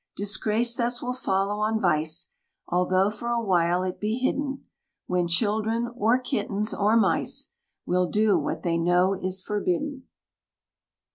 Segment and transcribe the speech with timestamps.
[0.15, 2.31] Disgrace thus will follow on vice,
[2.67, 4.65] Although for a while it be hidden;
[5.05, 7.51] When children, or kittens, or mice,
[7.85, 10.07] Will do what they know is forbidden.